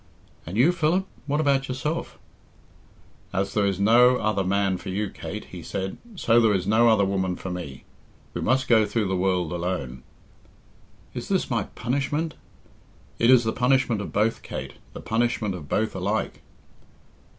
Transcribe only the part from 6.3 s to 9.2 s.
there is no other woman for me. We must go through the